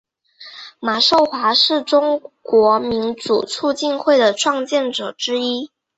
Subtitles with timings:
[0.79, 5.69] 马寿华是中国民主促进会的创建者之一。